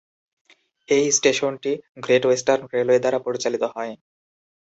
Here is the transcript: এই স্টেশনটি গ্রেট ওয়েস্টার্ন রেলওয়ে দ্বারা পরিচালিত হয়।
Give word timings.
এই 0.89 1.05
স্টেশনটি 1.17 1.71
গ্রেট 2.03 2.23
ওয়েস্টার্ন 2.25 2.61
রেলওয়ে 2.73 3.03
দ্বারা 3.03 3.19
পরিচালিত 3.25 3.63
হয়। 3.73 3.93